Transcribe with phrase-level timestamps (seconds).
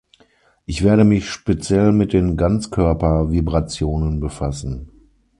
[0.65, 4.89] Ich werde mich speziell mit den Ganzkörper-Vibrationen befassen.